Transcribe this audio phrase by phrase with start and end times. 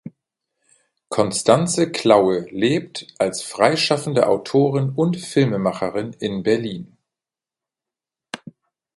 [1.09, 6.97] Constanze Klaue lebt als freischaffende Autorin und Filmemacherin in Berlin.